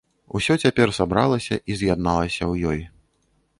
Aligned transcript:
Усё 0.37 0.53
цяпер 0.65 0.93
сабралася 0.99 1.59
і 1.73 1.77
з'ядналася 1.81 2.43
ў 2.51 2.73
ёй. 2.73 2.79